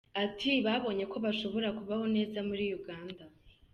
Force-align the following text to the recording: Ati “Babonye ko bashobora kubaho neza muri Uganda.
Ati 0.23 0.51
“Babonye 0.65 1.03
ko 1.11 1.17
bashobora 1.25 1.67
kubaho 1.77 2.05
neza 2.15 2.37
muri 2.49 2.65
Uganda. 2.79 3.23